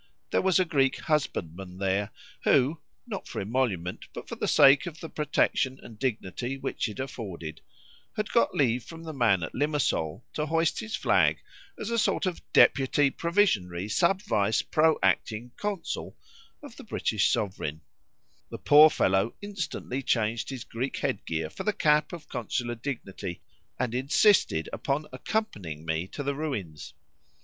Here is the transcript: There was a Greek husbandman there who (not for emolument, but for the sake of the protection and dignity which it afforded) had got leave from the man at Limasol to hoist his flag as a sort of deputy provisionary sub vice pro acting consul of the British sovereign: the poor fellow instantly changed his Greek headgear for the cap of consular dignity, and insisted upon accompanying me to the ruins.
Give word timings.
There 0.31 0.41
was 0.41 0.59
a 0.59 0.65
Greek 0.65 0.95
husbandman 1.01 1.77
there 1.77 2.09
who 2.43 2.81
(not 3.05 3.27
for 3.27 3.39
emolument, 3.39 4.07
but 4.13 4.27
for 4.27 4.33
the 4.33 4.47
sake 4.47 4.87
of 4.87 4.99
the 4.99 5.09
protection 5.09 5.79
and 5.83 5.99
dignity 5.99 6.57
which 6.57 6.89
it 6.89 6.99
afforded) 6.99 7.61
had 8.17 8.31
got 8.31 8.55
leave 8.55 8.83
from 8.83 9.03
the 9.03 9.13
man 9.13 9.43
at 9.43 9.53
Limasol 9.53 10.23
to 10.33 10.47
hoist 10.47 10.79
his 10.79 10.95
flag 10.95 11.37
as 11.77 11.91
a 11.91 11.99
sort 11.99 12.25
of 12.25 12.41
deputy 12.51 13.11
provisionary 13.11 13.87
sub 13.87 14.23
vice 14.23 14.63
pro 14.63 14.97
acting 15.03 15.51
consul 15.55 16.17
of 16.63 16.77
the 16.77 16.83
British 16.83 17.29
sovereign: 17.31 17.81
the 18.49 18.57
poor 18.57 18.89
fellow 18.89 19.35
instantly 19.39 20.01
changed 20.01 20.49
his 20.49 20.63
Greek 20.63 20.97
headgear 20.97 21.47
for 21.47 21.61
the 21.63 21.73
cap 21.73 22.11
of 22.11 22.27
consular 22.27 22.73
dignity, 22.73 23.39
and 23.77 23.93
insisted 23.93 24.67
upon 24.73 25.05
accompanying 25.13 25.85
me 25.85 26.07
to 26.07 26.23
the 26.23 26.33
ruins. 26.33 26.95